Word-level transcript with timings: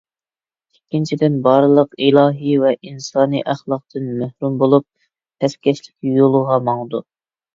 ئىككىنچىدىن، 0.75 1.33
بارلىق 1.47 1.91
ئىلاھىي 2.05 2.55
ۋە 2.63 2.71
ئىنسانىي 2.87 3.43
ئەخلاقتىن 3.53 4.09
مەھرۇم 4.21 4.57
بولۇپ، 4.63 4.85
پەسكەشلىك 5.45 6.11
يولىغا 6.15 6.59
ماڭىدۇ. 6.71 7.03